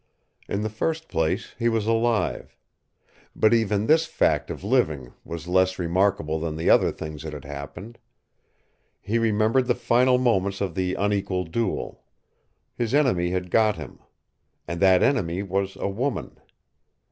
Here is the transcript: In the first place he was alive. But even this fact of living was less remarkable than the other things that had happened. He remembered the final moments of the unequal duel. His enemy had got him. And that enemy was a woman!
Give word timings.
In 0.49 0.61
the 0.63 0.69
first 0.71 1.07
place 1.09 1.53
he 1.59 1.69
was 1.69 1.85
alive. 1.85 2.57
But 3.35 3.53
even 3.53 3.85
this 3.85 4.07
fact 4.07 4.49
of 4.49 4.63
living 4.63 5.13
was 5.23 5.47
less 5.47 5.77
remarkable 5.77 6.39
than 6.39 6.55
the 6.55 6.71
other 6.71 6.91
things 6.91 7.21
that 7.21 7.33
had 7.33 7.45
happened. 7.45 7.99
He 8.99 9.19
remembered 9.19 9.67
the 9.67 9.75
final 9.75 10.17
moments 10.17 10.59
of 10.59 10.73
the 10.73 10.95
unequal 10.95 11.43
duel. 11.43 12.03
His 12.73 12.95
enemy 12.95 13.29
had 13.29 13.51
got 13.51 13.75
him. 13.75 13.99
And 14.67 14.79
that 14.79 15.03
enemy 15.03 15.43
was 15.43 15.75
a 15.75 15.87
woman! 15.87 16.39